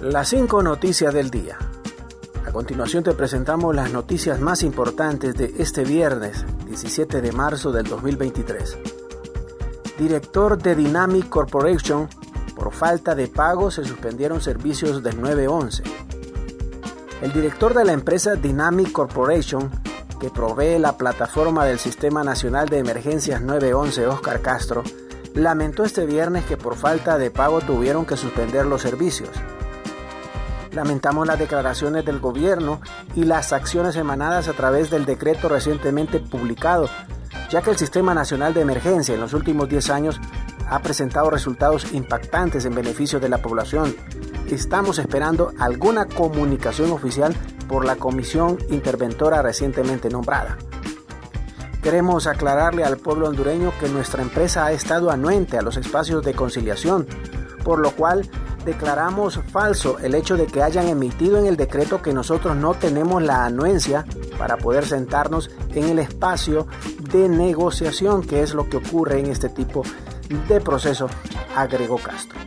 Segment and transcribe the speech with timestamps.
[0.00, 1.58] Las cinco noticias del día.
[2.46, 7.84] A continuación te presentamos las noticias más importantes de este viernes 17 de marzo del
[7.84, 8.78] 2023.
[9.98, 12.08] Director de Dynamic Corporation,
[12.56, 15.82] por falta de pago se suspendieron servicios del 911.
[17.20, 19.70] El director de la empresa Dynamic Corporation,
[20.18, 24.82] que provee la plataforma del Sistema Nacional de Emergencias 911, Oscar Castro,
[25.34, 29.28] lamentó este viernes que por falta de pago tuvieron que suspender los servicios.
[30.72, 32.80] Lamentamos las declaraciones del gobierno
[33.16, 36.88] y las acciones emanadas a través del decreto recientemente publicado,
[37.50, 40.20] ya que el Sistema Nacional de Emergencia en los últimos 10 años
[40.68, 43.96] ha presentado resultados impactantes en beneficio de la población.
[44.48, 47.34] Estamos esperando alguna comunicación oficial
[47.68, 50.56] por la comisión interventora recientemente nombrada.
[51.82, 56.34] Queremos aclararle al pueblo hondureño que nuestra empresa ha estado anuente a los espacios de
[56.34, 57.06] conciliación,
[57.64, 58.28] por lo cual
[58.64, 63.22] declaramos falso el hecho de que hayan emitido en el decreto que nosotros no tenemos
[63.22, 64.04] la anuencia
[64.38, 66.66] para poder sentarnos en el espacio
[67.12, 69.82] de negociación, que es lo que ocurre en este tipo
[70.48, 71.08] de proceso,
[71.56, 72.38] agregó Castro.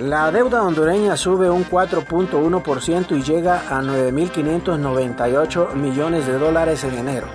[0.00, 7.26] La deuda hondureña sube un 4.1% y llega a 9.598 millones de dólares en enero.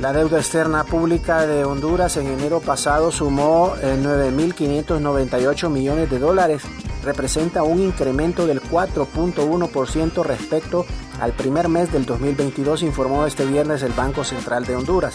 [0.00, 6.64] La deuda externa pública de Honduras en enero pasado sumó 9.598 eh, millones de dólares.
[7.04, 10.84] Representa un incremento del 4.1% respecto
[11.20, 15.14] al primer mes del 2022, informó este viernes el Banco Central de Honduras.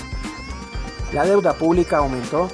[1.11, 2.47] La deuda pública aumentó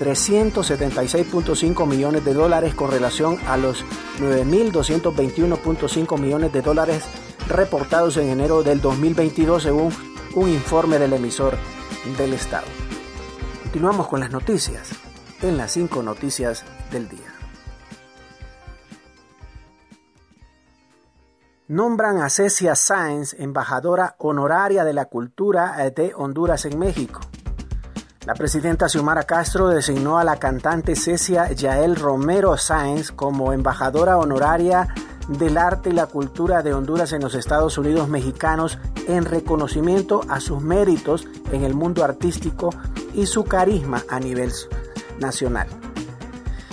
[0.00, 3.84] 376.5 millones de dólares con relación a los
[4.20, 7.04] 9.221.5 millones de dólares
[7.48, 9.92] reportados en enero del 2022 según
[10.36, 11.56] un informe del emisor
[12.18, 12.66] del Estado.
[13.62, 14.90] Continuamos con las noticias
[15.40, 17.32] en las cinco noticias del día.
[21.68, 27.20] Nombran a Cecia Sáenz embajadora honoraria de la cultura de Honduras en México.
[28.26, 34.88] La presidenta Xiomara Castro designó a la cantante Cecia Yael Romero Sáenz como embajadora honoraria
[35.28, 38.78] del arte y la cultura de Honduras en los Estados Unidos mexicanos
[39.08, 42.70] en reconocimiento a sus méritos en el mundo artístico
[43.14, 44.52] y su carisma a nivel
[45.18, 45.68] nacional.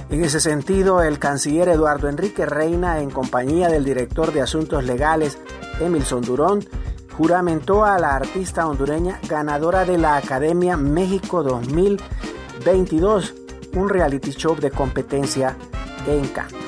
[0.09, 5.39] En ese sentido, el canciller Eduardo Enrique Reina, en compañía del director de Asuntos Legales,
[5.79, 6.63] Emilson Durón,
[7.17, 13.33] juramentó a la artista hondureña ganadora de la Academia México 2022,
[13.73, 15.55] un reality show de competencia
[16.05, 16.62] en canto.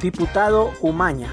[0.00, 1.28] Diputado Umaña,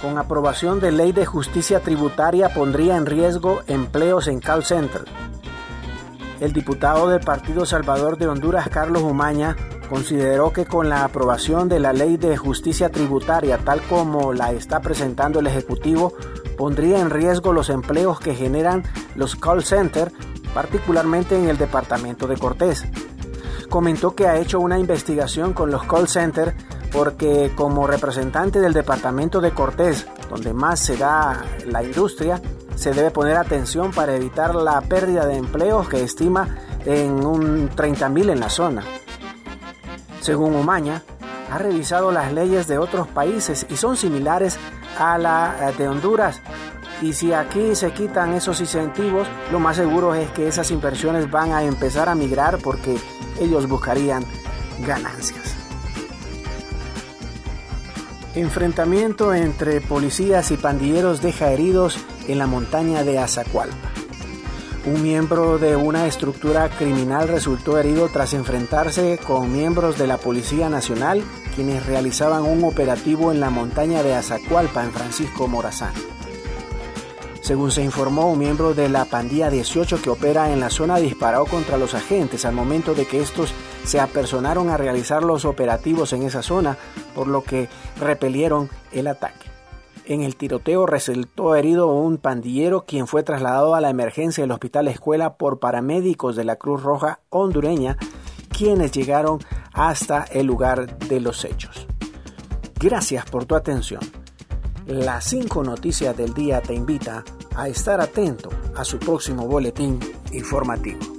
[0.00, 5.04] con aprobación de ley de justicia tributaria pondría en riesgo empleos en call center.
[6.40, 9.54] El diputado del Partido Salvador de Honduras, Carlos Umaña,
[9.88, 14.80] consideró que con la aprobación de la ley de justicia tributaria tal como la está
[14.80, 16.14] presentando el Ejecutivo,
[16.56, 18.82] pondría en riesgo los empleos que generan
[19.14, 20.12] los call centers,
[20.52, 22.86] particularmente en el departamento de Cortés.
[23.68, 26.54] Comentó que ha hecho una investigación con los call centers
[26.96, 32.40] porque como representante del departamento de Cortés, donde más se da la industria,
[32.74, 36.56] se debe poner atención para evitar la pérdida de empleos que estima
[36.86, 38.82] en un 30.000 en la zona.
[40.22, 41.02] Según Umaña,
[41.52, 44.56] ha revisado las leyes de otros países y son similares
[44.98, 46.40] a la de Honduras.
[47.02, 51.52] Y si aquí se quitan esos incentivos, lo más seguro es que esas inversiones van
[51.52, 52.96] a empezar a migrar porque
[53.38, 54.24] ellos buscarían
[54.80, 55.55] ganancias.
[58.36, 61.96] Enfrentamiento entre policías y pandilleros deja heridos
[62.28, 63.74] en la montaña de Azacualpa.
[64.84, 70.68] Un miembro de una estructura criminal resultó herido tras enfrentarse con miembros de la Policía
[70.68, 71.24] Nacional,
[71.54, 75.94] quienes realizaban un operativo en la montaña de Azacualpa en Francisco Morazán.
[77.40, 81.46] Según se informó, un miembro de la pandilla 18 que opera en la zona disparó
[81.46, 86.22] contra los agentes al momento de que estos se apersonaron a realizar los operativos en
[86.22, 86.76] esa zona,
[87.14, 87.68] por lo que
[88.00, 89.46] repelieron el ataque.
[90.04, 94.86] En el tiroteo resultó herido un pandillero quien fue trasladado a la emergencia del Hospital
[94.86, 97.96] Escuela por paramédicos de la Cruz Roja hondureña,
[98.56, 99.40] quienes llegaron
[99.72, 101.88] hasta el lugar de los hechos.
[102.78, 104.00] Gracias por tu atención.
[104.86, 107.24] Las cinco noticias del día te invita
[107.56, 109.98] a estar atento a su próximo boletín
[110.30, 111.15] informativo.